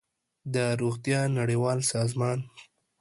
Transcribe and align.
د 0.53 0.55
روغتیا 0.81 1.21
نړیوال 1.37 1.79
سازمان 1.93 2.39